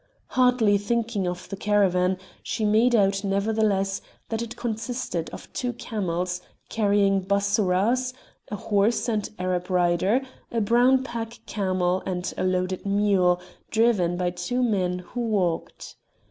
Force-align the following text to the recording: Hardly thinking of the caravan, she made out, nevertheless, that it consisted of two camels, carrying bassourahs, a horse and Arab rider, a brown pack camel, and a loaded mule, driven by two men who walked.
Hardly 0.29 0.79
thinking 0.79 1.27
of 1.27 1.47
the 1.49 1.55
caravan, 1.55 2.17
she 2.41 2.65
made 2.65 2.95
out, 2.95 3.23
nevertheless, 3.23 4.01
that 4.29 4.41
it 4.41 4.55
consisted 4.55 5.29
of 5.29 5.53
two 5.53 5.73
camels, 5.73 6.41
carrying 6.69 7.19
bassourahs, 7.21 8.11
a 8.49 8.55
horse 8.55 9.07
and 9.07 9.29
Arab 9.37 9.69
rider, 9.69 10.21
a 10.51 10.59
brown 10.59 11.03
pack 11.03 11.37
camel, 11.45 12.01
and 12.03 12.33
a 12.35 12.43
loaded 12.43 12.83
mule, 12.83 13.39
driven 13.69 14.17
by 14.17 14.31
two 14.31 14.63
men 14.63 14.97
who 15.13 15.21
walked. 15.21 15.97